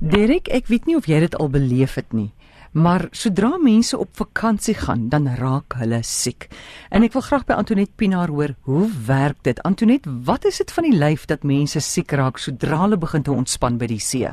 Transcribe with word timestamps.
Derek, 0.00 0.46
ek 0.48 0.70
weet 0.72 0.86
nie 0.88 0.94
of 0.96 1.04
jy 1.04 1.18
dit 1.20 1.34
al 1.36 1.50
beleef 1.52 1.98
het 2.00 2.14
nie, 2.16 2.30
maar 2.72 3.02
sodra 3.12 3.58
mense 3.60 3.98
op 4.00 4.14
vakansie 4.16 4.72
gaan, 4.78 5.10
dan 5.12 5.26
raak 5.36 5.76
hulle 5.76 5.98
siek. 6.08 6.46
En 6.88 7.04
ek 7.04 7.12
wil 7.12 7.24
graag 7.26 7.44
by 7.44 7.58
Antoinette 7.60 7.92
Pinaar 8.00 8.32
hoor, 8.32 8.54
hoe 8.64 8.86
werk 9.04 9.42
dit? 9.44 9.60
Antoinette, 9.68 10.08
wat 10.24 10.48
is 10.48 10.56
dit 10.62 10.72
van 10.72 10.88
die 10.88 10.96
lyf 10.96 11.26
dat 11.28 11.44
mense 11.44 11.84
siek 11.84 12.16
raak 12.16 12.40
sodra 12.40 12.80
hulle 12.86 12.96
begin 12.96 13.28
te 13.28 13.34
ontspan 13.34 13.76
by 13.76 13.90
die 13.92 14.00
see? 14.00 14.32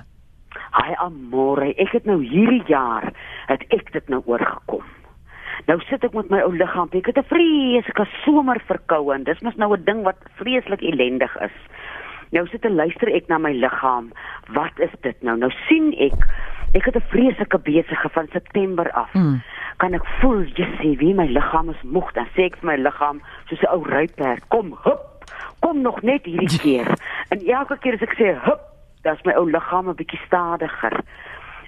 Hi 0.77 0.95
amore, 1.03 1.73
ek 1.75 1.97
het 1.99 2.07
nou 2.07 2.21
hierdie 2.23 2.63
jaar 2.71 3.11
het 3.51 3.67
ek 3.67 3.91
dit 3.91 4.07
nou 4.07 4.21
oorgekom. 4.23 4.87
Nou 5.67 5.81
sit 5.89 6.05
ek 6.07 6.15
met 6.15 6.31
my 6.31 6.45
ou 6.47 6.53
liggaam, 6.55 6.87
ek 6.95 7.11
het 7.11 7.19
'n 7.19 7.27
vreeslike 7.27 8.07
somerverkoue 8.23 9.11
en 9.15 9.27
dis 9.27 9.43
mos 9.43 9.59
nou 9.59 9.75
'n 9.75 9.83
ding 9.83 10.07
wat 10.07 10.15
vreeslik 10.39 10.79
ellendig 10.79 11.35
is. 11.43 11.57
Nou 12.35 12.47
sit 12.51 12.65
en 12.65 12.75
luister 12.75 13.11
ek 13.15 13.27
na 13.31 13.37
my 13.37 13.53
liggaam. 13.55 14.11
Wat 14.55 14.79
is 14.83 14.93
dit 15.01 15.21
nou? 15.23 15.37
Nou 15.39 15.51
sien 15.67 15.93
ek 15.95 16.27
ek 16.75 16.85
het 16.85 16.95
'n 16.95 17.09
vreeslike 17.09 17.59
besige 17.63 18.09
van 18.09 18.27
September 18.31 18.91
af. 18.91 19.13
Mm. 19.13 19.41
Kan 19.77 19.93
ek 19.93 20.05
voel 20.19 20.43
jy 20.43 20.67
sê 20.79 20.97
wie 20.97 21.13
my 21.13 21.27
liggaam 21.27 21.69
is 21.69 21.81
moeg 21.83 22.11
dan 22.13 22.27
sê 22.35 22.43
ek 22.51 22.57
vir 22.57 22.67
my 22.71 22.75
liggaam 22.75 23.21
soos 23.47 23.61
'n 23.61 23.71
ou 23.71 23.83
ruiperd, 23.83 24.47
kom 24.47 24.77
hup. 24.83 25.23
Kom 25.59 25.81
nog 25.81 26.01
net 26.01 26.25
hierdie 26.25 26.59
keer. 26.67 26.87
En 27.29 27.39
elke 27.45 27.77
keer 27.77 27.93
as 27.93 28.01
ek 28.01 28.15
sê 28.17 28.35
hup, 28.43 28.61
dan's 29.03 29.23
my 29.23 29.33
ou 29.33 29.49
liggaam 29.49 29.89
'n 29.89 29.95
bietjie 29.95 30.19
stadiger. 30.25 30.99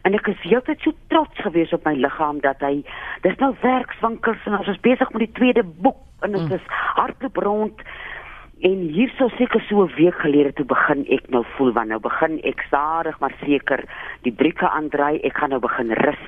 En 0.03 0.13
ek 0.13 0.27
is 0.27 0.41
heeltyd 0.41 0.79
so 0.81 0.91
trots 1.07 1.41
gewees 1.43 1.73
op 1.73 1.83
my 1.85 1.93
liggaam 1.93 2.39
dat 2.39 2.59
hy 2.59 2.83
dis 3.21 3.37
nou 3.37 3.55
werkswinkels 3.61 4.45
en 4.45 4.57
ons 4.57 4.67
is 4.67 4.79
besig 4.85 5.11
met 5.11 5.19
die 5.19 5.35
tweede 5.39 5.63
boek 5.63 5.99
en 6.21 6.31
dit 6.31 6.47
mm. 6.47 6.51
is 6.51 6.65
hardloop 6.95 7.37
rond 7.37 7.81
En 8.59 8.79
hierso 8.91 9.29
seker 9.37 9.61
so 9.69 9.83
'n 9.83 9.93
week 9.95 10.15
gelede 10.19 10.53
toe 10.53 10.65
begin 10.65 11.05
ek 11.07 11.29
nou 11.31 11.45
voel 11.55 11.71
want 11.71 11.87
nou 11.89 11.99
begin 11.99 12.41
ek 12.43 12.59
stadig 12.67 13.19
maar 13.19 13.31
seker 13.45 13.83
die 14.27 14.31
brieke 14.31 14.67
aandry, 14.67 15.19
ek 15.23 15.37
gaan 15.37 15.49
nou 15.49 15.59
begin 15.59 15.91
rus. 15.91 16.25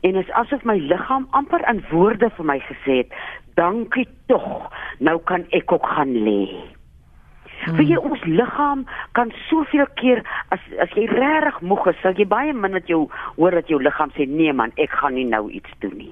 En 0.00 0.16
is 0.16 0.30
asof 0.30 0.64
my 0.64 0.78
liggaam 0.78 1.26
amper 1.30 1.60
in 1.68 1.84
woorde 1.90 2.30
vir 2.30 2.44
my 2.44 2.58
gesê 2.58 2.96
het, 3.04 3.12
dankie 3.54 4.08
tog, 4.26 4.72
nou 4.98 5.18
kan 5.18 5.44
ek 5.50 5.72
ook 5.72 5.86
gaan 5.86 6.14
lê. 6.24 6.48
Hmm. 7.62 7.76
Vir 7.78 7.84
jy 7.92 7.98
ons 8.02 8.22
liggaam 8.26 8.80
kan 9.14 9.30
soveel 9.46 9.86
keer 10.00 10.22
as 10.54 10.62
as 10.82 10.90
jy 10.98 11.04
regtig 11.06 11.60
moeg 11.62 11.86
is, 11.92 12.00
sal 12.02 12.18
jy 12.18 12.26
baie 12.26 12.52
min 12.52 12.74
met 12.74 12.90
jou 12.90 13.04
hoor 13.36 13.54
dat 13.54 13.70
jou 13.70 13.78
liggaam 13.78 14.10
sê 14.16 14.26
nee 14.26 14.52
man, 14.52 14.74
ek 14.82 14.90
gaan 14.98 15.14
nie 15.14 15.28
nou 15.28 15.44
iets 15.50 15.70
doen 15.84 15.94
nie. 15.94 16.10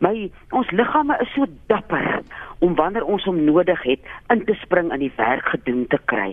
My 0.00 0.14
ons 0.56 0.72
liggame 0.72 1.18
is 1.20 1.32
so 1.34 1.44
dapper 1.68 2.22
om 2.64 2.78
wanneer 2.80 3.04
ons 3.04 3.28
hom 3.28 3.42
nodig 3.44 3.82
het 3.84 4.08
in 4.32 4.44
te 4.48 4.56
spring 4.62 4.88
in 4.94 5.04
die 5.04 5.12
werk 5.18 5.52
gedoen 5.52 5.84
te 5.92 6.00
kry. 6.08 6.32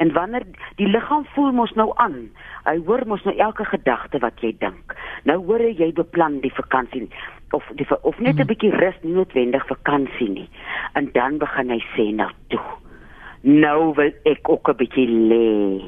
En 0.00 0.12
wanneer 0.16 0.46
die 0.80 0.88
liggaam 0.88 1.26
voel 1.34 1.52
mos 1.52 1.76
nou 1.76 1.90
aan, 2.00 2.16
hy 2.64 2.78
hoor 2.86 3.04
mos 3.06 3.22
nou 3.28 3.36
elke 3.36 3.68
gedagte 3.68 4.18
wat 4.24 4.40
jy 4.40 4.54
dink. 4.58 4.96
Nou 5.28 5.36
hoor 5.44 5.62
jy 5.68 5.92
beplan 5.92 6.40
die 6.40 6.54
vakansie 6.56 7.10
of 7.52 7.68
die 7.76 7.86
of 8.00 8.16
net 8.18 8.40
'n 8.40 8.40
hmm. 8.40 8.48
bietjie 8.48 8.72
rus, 8.72 8.96
nie 9.02 9.12
noodwendig 9.12 9.66
vakansie 9.68 10.30
nie. 10.30 10.48
En 10.96 11.12
dan 11.12 11.36
begin 11.38 11.70
hy 11.70 11.82
sê 11.92 12.08
nou 12.14 12.30
toe 12.48 12.81
nou 13.42 13.94
wil 13.94 14.12
ek 14.24 14.48
ook 14.48 14.68
'n 14.68 14.76
bietjie 14.76 15.08
lê. 15.08 15.82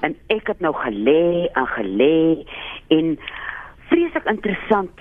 En 0.00 0.16
ek 0.28 0.46
het 0.46 0.60
nou 0.60 0.74
gelê 0.74 1.48
en 1.52 1.66
gelê 1.66 2.44
en 2.88 3.18
vreeslik 3.88 4.24
interessant 4.24 5.00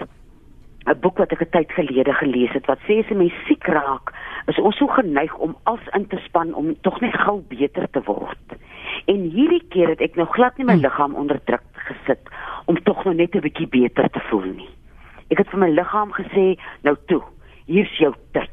'n 0.85 0.99
boek 0.99 1.17
wat 1.17 1.31
ek 1.31 1.41
'n 1.41 1.49
tyd 1.49 1.71
gelede 1.71 2.13
gelees 2.13 2.51
het 2.51 2.65
wat 2.65 2.79
sê 2.87 2.99
as 2.99 3.09
'n 3.09 3.17
mens 3.17 3.33
siek 3.47 3.63
raak, 3.67 4.13
is 4.47 4.59
ons 4.59 4.77
so 4.77 4.87
geneig 4.87 5.35
om 5.37 5.55
als 5.63 5.85
in 5.91 6.07
te 6.07 6.17
span 6.17 6.53
om 6.53 6.75
tog 6.81 7.01
net 7.01 7.15
gou 7.15 7.41
beter 7.47 7.89
te 7.89 8.01
word. 8.03 8.47
En 9.05 9.19
hierdie 9.29 9.63
keer 9.69 9.87
het 9.87 10.01
ek 10.01 10.15
nou 10.15 10.27
glad 10.27 10.57
nie 10.57 10.65
my 10.65 10.75
liggaam 10.75 11.15
onder 11.15 11.39
druk 11.43 11.63
gesit 11.73 12.29
om 12.65 12.83
tog 12.83 13.03
nou 13.05 13.15
net 13.15 13.35
'n 13.35 13.39
bietjie 13.39 13.67
beter 13.67 14.09
te 14.09 14.19
voel 14.19 14.53
nie. 14.59 14.69
Ek 15.29 15.37
het 15.37 15.49
vir 15.49 15.59
my 15.59 15.69
liggaam 15.69 16.11
gesê, 16.11 16.59
nou 16.83 16.95
toe, 17.07 17.21
hier's 17.65 17.97
jou 17.97 18.13
tyd. 18.31 18.49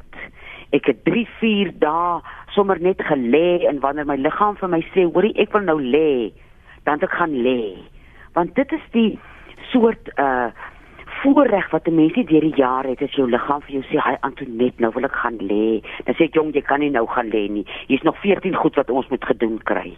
Ek 0.72 0.86
het 0.86 1.04
3, 1.04 1.26
4 1.40 1.72
dae 1.78 2.20
sommer 2.54 2.80
net 2.80 3.02
gelê 3.02 3.66
en 3.68 3.80
wanneer 3.80 4.06
my 4.06 4.16
liggaam 4.16 4.56
vir 4.56 4.68
my 4.68 4.80
sê, 4.94 5.04
"Hoerie, 5.04 5.36
ek 5.36 5.52
wil 5.52 5.62
nou 5.62 5.80
lê," 5.80 6.32
dan 6.84 7.00
ek 7.00 7.10
gaan 7.10 7.34
lê. 7.42 7.76
Want 8.34 8.54
dit 8.54 8.72
is 8.72 8.86
die 8.92 9.18
soort 9.72 10.10
uh 10.18 10.50
voorreg 11.22 11.70
wat 11.70 11.86
'n 11.88 11.94
mens 11.94 12.14
deur 12.14 12.40
die 12.40 12.56
jare 12.56 12.88
het 12.88 13.02
as 13.02 13.12
jou 13.12 13.28
liggaam 13.28 13.60
vir 13.62 13.72
jou 13.72 13.82
sê, 13.82 14.00
"Hi 14.00 14.16
Antoinette, 14.20 14.80
nou 14.80 14.92
wil 14.94 15.04
ek 15.04 15.12
gaan 15.12 15.38
lê." 15.38 15.82
Dan 16.04 16.14
sê 16.14 16.24
ek, 16.24 16.34
"Jong, 16.34 16.54
jy 16.54 16.62
kan 16.62 16.80
nie 16.80 16.90
nou 16.90 17.06
gaan 17.06 17.28
lê 17.28 17.48
nie. 17.50 17.66
Hier's 17.86 18.02
nog 18.02 18.18
14 18.18 18.54
goed 18.54 18.74
wat 18.74 18.90
ons 18.90 19.08
moet 19.08 19.24
gedoen 19.24 19.58
kry." 19.62 19.96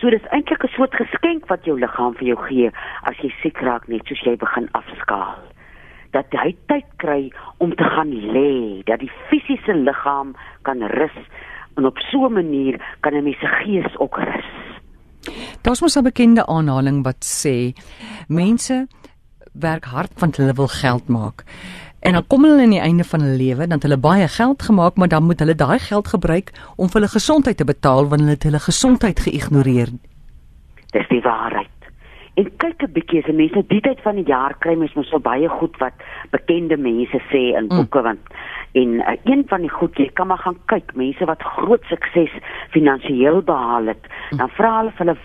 So 0.00 0.10
dis 0.10 0.26
eintlik 0.30 0.64
'n 0.64 0.68
soort 0.68 0.94
geskenk 0.94 1.46
wat 1.46 1.64
jou 1.64 1.78
liggaam 1.78 2.14
vir 2.14 2.26
jou 2.26 2.38
gee 2.46 2.70
as 3.02 3.16
jy 3.16 3.32
siek 3.42 3.58
raak 3.60 3.88
net 3.88 4.06
soos 4.06 4.20
jy 4.20 4.36
begin 4.36 4.68
afskaal 4.72 5.36
dat 6.12 6.28
hy 6.42 6.52
tyd 6.68 6.88
kry 6.96 7.32
om 7.58 7.74
te 7.76 7.84
gaan 7.84 8.12
lê, 8.12 8.82
dat 8.84 9.00
die 9.00 9.12
fisiese 9.28 9.74
liggaam 9.74 10.34
kan 10.62 10.82
rus 10.92 11.18
en 11.76 11.88
op 11.88 11.98
so 12.10 12.26
'n 12.26 12.32
manier 12.32 12.80
kan 13.00 13.14
'n 13.14 13.24
mens 13.24 13.40
se 13.40 13.46
gees 13.46 13.98
ook 13.98 14.16
rus. 14.18 14.50
Daar's 15.62 15.80
mos 15.80 15.96
'n 15.96 16.02
bekende 16.02 16.46
aanhaling 16.46 17.04
wat 17.04 17.24
sê 17.24 17.72
mense 18.28 18.86
werk 19.52 19.84
hard 19.84 20.12
want 20.20 20.36
hulle 20.36 20.52
wil 20.52 20.68
geld 20.68 21.08
maak. 21.08 21.44
En 22.00 22.12
dan 22.12 22.26
kom 22.26 22.44
hulle 22.44 22.62
aan 22.62 22.70
die 22.70 22.80
einde 22.80 23.04
van 23.04 23.20
hulle 23.20 23.36
lewe, 23.36 23.66
dan 23.66 23.78
het 23.78 23.82
hulle 23.82 23.98
baie 23.98 24.28
geld 24.28 24.62
gemaak, 24.62 24.96
maar 24.96 25.08
dan 25.08 25.22
moet 25.22 25.38
hulle 25.38 25.54
daai 25.54 25.78
geld 25.78 26.08
gebruik 26.08 26.50
om 26.76 26.88
vir 26.88 27.00
hulle 27.00 27.12
gesondheid 27.12 27.56
te 27.56 27.64
betaal 27.64 28.08
want 28.08 28.20
hulle 28.20 28.34
het 28.34 28.42
hulle 28.42 28.58
gesondheid 28.58 29.20
geïgnoreer. 29.20 29.88
Dis 30.90 31.08
die 31.08 31.22
waarheid. 31.22 31.81
En 32.34 32.48
kyk 32.56 32.82
'n 32.82 32.92
bietjie 32.92 33.20
as 33.20 33.34
mense 33.34 33.62
die 33.68 33.80
tyd 33.80 34.00
van 34.00 34.16
die 34.16 34.24
jaar 34.24 34.54
kry 34.58 34.74
mens 34.74 34.94
mos 34.96 35.08
so 35.12 35.18
baie 35.20 35.48
goed 35.48 35.76
wat 35.76 35.92
bekende 36.32 36.76
mense 36.76 37.20
sê 37.28 37.42
in 37.58 37.68
mm. 37.68 37.76
boeke 37.76 37.98
mm. 37.98 38.04
want 38.04 38.24
en 38.72 38.88
uh, 39.04 39.16
een 39.24 39.44
van 39.48 39.60
die 39.60 39.70
goed 39.70 39.98
jy 40.00 40.08
kan 40.16 40.26
maar 40.26 40.40
gaan 40.40 40.56
kyk 40.72 40.94
mense 40.96 41.24
wat 41.28 41.42
groot 41.42 41.84
sukses 41.90 42.32
finansiëel 42.72 43.42
behaal 43.42 43.92
het 43.92 44.08
mm. 44.08 44.38
dan 44.38 44.48
vra 44.56 44.72
hulle 44.78 44.92
hulle 44.96 45.16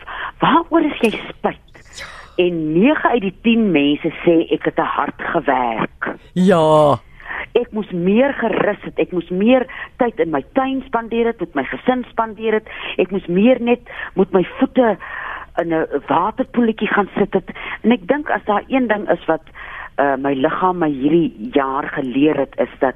waaroor 0.43 0.87
is 0.89 0.99
jy 1.05 1.13
spyt 1.29 2.03
en 2.43 2.57
9 2.73 3.09
uit 3.09 3.21
die 3.21 3.35
10 3.47 3.71
mense 3.71 4.11
sê 4.25 4.35
ek 4.51 4.67
het 4.67 4.75
te 4.75 4.87
hard 4.97 5.27
gewerk 5.35 6.09
ja 6.33 6.99
ek 7.55 7.71
moes 7.71 7.91
meer 7.91 8.35
gerus 8.41 8.83
het 8.83 8.99
ek 8.99 9.15
moes 9.15 9.29
meer 9.31 9.63
tyd 10.03 10.19
in 10.19 10.35
my 10.35 10.43
tuin 10.59 10.83
spandeer 10.89 11.31
het 11.31 11.39
met 11.39 11.55
my 11.55 11.65
gesin 11.71 12.03
spandeer 12.11 12.59
het 12.59 12.67
ek 12.99 13.15
moes 13.15 13.31
meer 13.31 13.63
net 13.63 13.87
met 14.19 14.35
my 14.35 14.43
voete 14.59 14.97
in 15.61 15.73
'n 15.73 15.87
waterpoeltjie 16.07 16.87
gaan 16.87 17.09
sit 17.17 17.33
het 17.33 17.49
en 17.81 17.91
ek 17.91 18.07
dink 18.07 18.29
as 18.29 18.45
daar 18.45 18.63
een 18.67 18.87
ding 18.87 19.09
is 19.09 19.25
wat 19.25 19.43
uh, 19.97 20.15
my 20.15 20.33
liggaam 20.33 20.77
my 20.77 20.89
hierdie 20.89 21.49
jaar 21.51 21.87
geleer 21.87 22.37
het 22.37 22.53
is 22.57 22.73
dat 22.79 22.95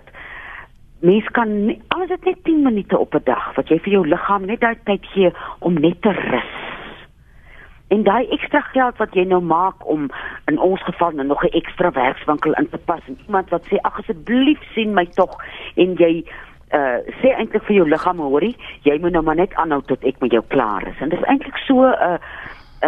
mens 1.02 1.28
kan 1.34 1.66
nie, 1.66 1.82
alles 1.88 2.10
het 2.10 2.26
net 2.26 2.44
10 2.44 2.62
minute 2.62 2.98
op 2.98 3.16
'n 3.16 3.24
dag 3.24 3.56
wat 3.56 3.70
jy 3.70 3.80
vir 3.80 3.92
jou 3.92 4.08
liggaam 4.08 4.46
net 4.46 4.60
daai 4.60 4.78
tyd 4.84 5.06
gee 5.06 5.32
om 5.60 5.74
net 5.74 6.02
te 6.02 6.12
rus. 6.12 6.54
En 7.88 8.04
daai 8.04 8.28
ekstra 8.30 8.62
geld 8.62 8.98
wat 8.98 9.14
jy 9.14 9.24
nou 9.24 9.42
maak 9.42 9.88
om 9.88 10.10
in 10.46 10.60
ons 10.60 10.84
geval 10.84 11.12
nou 11.12 11.28
nog 11.28 11.44
'n 11.44 11.58
ekstra 11.58 11.92
werkswinkel 11.92 12.54
in 12.54 12.70
te 12.70 12.78
pas 12.78 13.02
en 13.08 13.18
iemand 13.26 13.50
wat 13.50 13.66
sê 13.66 13.78
ag 13.82 14.00
asseblief 14.00 14.60
sien 14.74 14.94
my 14.94 15.06
tog 15.06 15.44
en 15.76 15.94
jy 15.94 16.26
uh 16.74 16.98
sê 17.22 17.34
eintlik 17.36 17.64
vir 17.68 17.76
jou 17.76 17.88
liggaam 17.90 18.20
hoorie 18.24 18.56
jy 18.88 18.98
moet 19.02 19.12
nou 19.12 19.24
maar 19.24 19.36
net 19.36 19.54
aanhou 19.54 19.82
tot 19.82 20.04
ek 20.04 20.22
met 20.22 20.32
jou 20.32 20.44
klaar 20.48 20.88
is 20.88 21.00
en 21.02 21.10
dit 21.10 21.20
is 21.20 21.28
eintlik 21.28 21.58
so 21.68 21.84
'n 21.84 21.94
uh, 21.94 22.18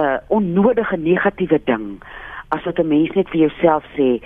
uh 0.02 0.18
onnodige 0.28 0.98
negatiewe 0.98 1.60
ding 1.66 2.00
as 2.50 2.64
wat 2.66 2.80
'n 2.80 2.88
mens 2.88 3.12
net 3.16 3.30
vir 3.30 3.42
jouself 3.48 3.84
sê 3.98 4.22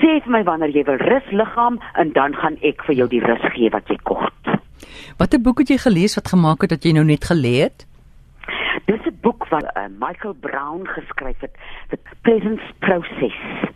sê 0.00 0.20
vir 0.24 0.32
my 0.34 0.42
wanneer 0.42 0.74
jy 0.76 0.84
wil 0.88 0.98
rus 0.98 1.28
liggaam 1.30 1.78
en 2.00 2.12
dan 2.12 2.34
gaan 2.34 2.56
ek 2.62 2.84
vir 2.86 2.94
jou 2.94 3.08
die 3.08 3.24
rus 3.24 3.44
gee 3.54 3.70
wat 3.70 3.88
jy 3.88 3.98
kort. 4.02 4.44
Watter 5.18 5.40
boek 5.40 5.58
het 5.62 5.68
jy 5.68 5.78
gelees 5.78 6.16
wat 6.18 6.32
gemaak 6.34 6.64
het 6.64 6.70
dat 6.70 6.84
jy 6.84 6.92
nou 6.96 7.04
net 7.04 7.24
gelê 7.30 7.54
het? 7.66 7.86
Dis 8.86 9.04
'n 9.06 9.18
boek 9.22 9.46
wat 9.50 9.64
uh, 9.64 9.86
Michael 9.98 10.34
Brown 10.40 10.86
geskryf 10.86 11.40
het, 11.40 11.54
The 11.90 11.98
Presence 12.22 12.64
Process. 12.78 13.71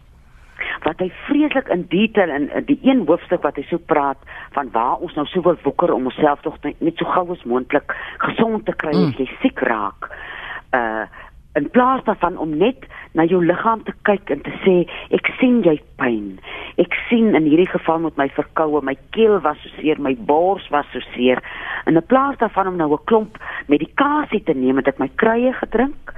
Wat 0.86 1.02
hy 1.02 1.10
vreeslik 1.26 1.68
in 1.74 1.86
detail 1.90 2.30
in, 2.30 2.48
in 2.54 2.66
die 2.68 2.78
een 2.86 3.04
hoofstuk 3.08 3.42
wat 3.42 3.58
hy 3.58 3.66
so 3.66 3.82
praat 3.92 4.18
van 4.54 4.70
waar 4.74 5.02
ons 5.02 5.14
nou 5.18 5.26
so 5.26 5.42
wil 5.42 5.58
woeker 5.66 5.92
om 5.94 6.06
onsself 6.06 6.42
tog 6.46 6.58
net 6.62 6.96
so 6.96 7.08
gou 7.10 7.26
as 7.34 7.44
moontlik 7.44 7.94
gesond 8.22 8.66
te 8.66 8.74
kry 8.76 8.94
mm. 8.94 9.10
as 9.10 9.22
jy 9.22 9.30
siek 9.42 9.62
raak 9.66 10.10
uh 10.76 11.06
in 11.56 11.70
plaas 11.70 12.04
daarvan 12.04 12.36
om 12.38 12.56
net 12.56 12.84
na 13.16 13.24
jou 13.24 13.40
liggaam 13.44 13.80
te 13.84 13.92
kyk 14.04 14.30
en 14.34 14.42
te 14.44 14.52
sê 14.60 14.74
ek 15.16 15.30
sien 15.40 15.62
jy 15.64 15.78
pyn. 16.00 16.34
Ek 16.82 16.92
sien 17.08 17.32
in 17.38 17.46
hierdie 17.48 17.70
geval 17.70 18.02
met 18.04 18.18
my 18.20 18.26
verkoue, 18.36 18.82
my 18.84 18.92
keel 19.16 19.38
was 19.44 19.56
so 19.64 19.72
seer, 19.78 19.96
my 19.96 20.12
bors 20.28 20.66
was 20.74 20.88
so 20.92 21.00
seer. 21.14 21.40
In 21.86 21.96
'n 21.96 22.06
plaas 22.12 22.36
daarvan 22.38 22.68
om 22.68 22.76
nou 22.76 22.92
'n 22.92 23.04
klomp 23.04 23.38
medikasie 23.68 24.42
te 24.44 24.52
neem, 24.52 24.76
het 24.76 24.88
ek 24.88 24.98
my 24.98 25.08
kruie 25.16 25.52
gedrink. 25.52 26.12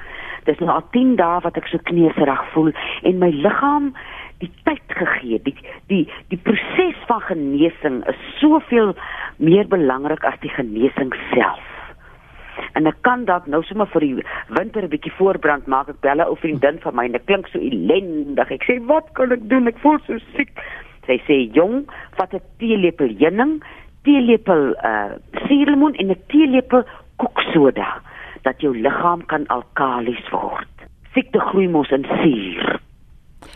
Dis 0.44 0.58
nou 0.58 0.70
al 0.70 0.84
10 0.90 1.16
dae 1.16 1.40
wat 1.40 1.56
ek 1.56 1.66
so 1.66 1.78
kneusrig 1.78 2.44
voel 2.52 2.72
en 3.02 3.18
my 3.18 3.30
liggaam 3.30 3.94
die 4.38 4.50
tyd 4.64 4.82
gegee. 5.00 5.40
Die 5.42 5.56
die 5.86 6.04
die 6.28 6.38
proses 6.38 6.98
van 7.06 7.20
genesing 7.20 8.04
is 8.06 8.20
soveel 8.40 8.94
meer 9.36 9.66
belangrik 9.66 10.24
as 10.24 10.38
die 10.40 10.52
genesing 10.54 11.14
self. 11.34 11.66
en 12.78 12.86
ek 12.90 13.00
kan 13.06 13.24
dalk 13.28 13.46
nou 13.50 13.60
sommer 13.66 13.88
vir 13.92 14.04
die 14.04 14.24
winter 14.56 14.84
'n 14.84 14.92
bietjie 14.92 15.14
voorbrand 15.18 15.66
maak. 15.66 15.88
Ek 15.88 16.00
bel 16.00 16.20
'n 16.20 16.28
ou 16.30 16.36
vriendin 16.36 16.78
van 16.84 16.94
my 16.94 17.04
en 17.04 17.12
dit 17.12 17.24
klink 17.26 17.48
so 17.48 17.58
ellendig. 17.58 18.50
Ek 18.50 18.64
sê, 18.64 18.78
"Wat 18.86 19.12
kan 19.14 19.32
ek 19.32 19.48
doen? 19.48 19.68
Ek 19.68 19.78
voel 19.78 19.98
so 20.06 20.18
siek." 20.36 20.50
Sy 21.06 21.18
sê, 21.26 21.54
"Jong, 21.54 21.86
vat 22.16 22.34
'n 22.34 22.40
teelepel 22.58 23.08
heuning, 23.18 23.62
teelepel 24.04 24.74
uh 24.84 25.12
suurlemoen 25.46 25.94
en 25.94 26.10
'n 26.10 26.22
teelepel 26.28 26.84
koeksoda 27.16 28.00
dat 28.42 28.60
jou 28.60 28.76
liggaam 28.76 29.26
kan 29.26 29.46
alkalies 29.46 30.28
word. 30.30 30.68
Siekte 31.14 31.40
groei 31.40 31.68
mos 31.68 31.90
in 31.90 32.04
suur." 32.04 32.87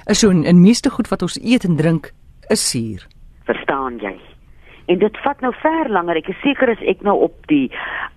Is 0.07 0.19
so 0.19 0.31
in, 0.31 0.45
in 0.45 0.61
meeste 0.61 0.91
goed 0.91 1.09
wat 1.09 1.23
ons 1.23 1.39
eet 1.43 1.65
en 1.65 1.77
drink 1.77 2.11
is 2.51 2.63
suur. 2.71 3.07
Verstaan 3.47 3.99
jy? 4.03 4.17
En 4.91 4.99
dit 4.99 5.19
vat 5.23 5.41
nou 5.41 5.53
ver 5.63 5.89
langer. 5.95 6.19
Ek 6.19 6.33
is 6.33 6.41
seker 6.43 6.73
as 6.73 6.81
ek 6.91 7.05
nou 7.07 7.15
op 7.29 7.37
die 7.51 7.69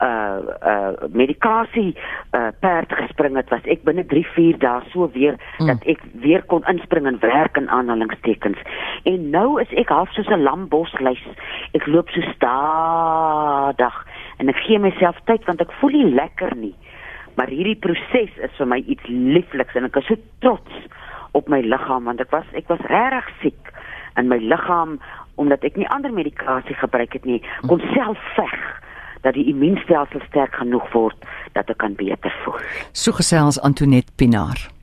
uh 0.03 0.41
uh 0.65 1.09
medikasie 1.13 1.93
uh 2.33 2.49
perd 2.59 2.91
gespring 2.97 3.37
het, 3.37 3.51
was 3.53 3.67
ek 3.69 3.85
binne 3.85 4.03
3-4 4.09 4.57
dae 4.63 4.81
so 4.91 5.07
weer 5.13 5.37
mm. 5.59 5.69
dat 5.69 5.85
ek 5.93 6.01
weer 6.25 6.41
kon 6.49 6.65
inspring 6.71 7.05
en 7.07 7.21
werk 7.21 7.59
in 7.61 7.69
aanhalingstekens. 7.69 8.59
En 9.05 9.29
nou 9.29 9.61
is 9.61 9.71
ek 9.77 9.93
half 9.93 10.09
soos 10.17 10.31
'n 10.33 10.41
lambosluis. 10.41 11.21
Ek 11.77 11.85
loop 11.85 12.09
so 12.09 12.21
stadig 12.33 14.01
en 14.41 14.49
ek 14.49 14.65
gee 14.65 14.81
myself 14.81 15.21
tyd 15.29 15.45
want 15.45 15.61
ek 15.61 15.71
voel 15.79 16.01
nie 16.01 16.11
lekker 16.17 16.57
nie. 16.57 16.75
Maar 17.37 17.47
hierdie 17.47 17.77
proses 17.77 18.31
is 18.41 18.57
vir 18.57 18.67
my 18.67 18.81
iets 18.87 19.05
liefliks 19.07 19.75
en 19.75 19.85
ek 19.85 20.01
is 20.01 20.07
so 20.09 20.17
trots 20.41 20.73
op 21.35 21.51
my 21.51 21.61
liggaam 21.65 22.07
want 22.09 22.23
ek 22.23 22.31
was 22.35 22.47
ek 22.53 22.69
was 22.71 22.83
regtig 22.91 23.29
siek 23.41 23.73
in 24.19 24.31
my 24.31 24.39
liggaam 24.39 24.97
omdat 25.41 25.63
ek 25.67 25.75
nie 25.79 25.87
ander 25.91 26.13
medikasie 26.15 26.77
gebruik 26.79 27.13
het 27.17 27.25
nie 27.27 27.41
kon 27.67 27.83
self 27.93 28.21
veg 28.39 28.55
dat 29.25 29.33
die 29.33 29.47
immuunstelsel 29.49 30.21
sterk 30.29 30.55
genoeg 30.61 30.85
word 30.93 31.27
dat 31.57 31.69
ek 31.73 31.81
kan 31.81 31.97
beter 31.97 32.33
voel. 32.43 32.61
So 32.93 33.15
gesels 33.17 33.57
Antoinette 33.59 34.13
Pinaar. 34.15 34.74